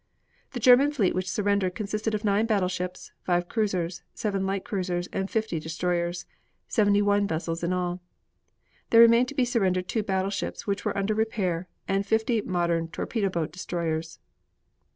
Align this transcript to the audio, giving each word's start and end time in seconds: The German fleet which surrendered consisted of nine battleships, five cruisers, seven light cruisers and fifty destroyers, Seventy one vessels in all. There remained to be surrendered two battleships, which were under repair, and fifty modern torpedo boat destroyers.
The 0.53 0.59
German 0.59 0.89
fleet 0.91 1.13
which 1.13 1.29
surrendered 1.29 1.75
consisted 1.75 2.15
of 2.15 2.23
nine 2.23 2.47
battleships, 2.47 3.11
five 3.21 3.47
cruisers, 3.47 4.01
seven 4.15 4.47
light 4.47 4.65
cruisers 4.65 5.05
and 5.13 5.29
fifty 5.29 5.59
destroyers, 5.59 6.25
Seventy 6.67 7.03
one 7.03 7.27
vessels 7.27 7.63
in 7.63 7.71
all. 7.71 8.01
There 8.89 8.99
remained 8.99 9.27
to 9.27 9.35
be 9.35 9.45
surrendered 9.45 9.87
two 9.87 10.01
battleships, 10.01 10.65
which 10.65 10.85
were 10.85 10.97
under 10.97 11.13
repair, 11.13 11.67
and 11.87 12.03
fifty 12.03 12.41
modern 12.41 12.87
torpedo 12.87 13.29
boat 13.29 13.51
destroyers. 13.51 14.17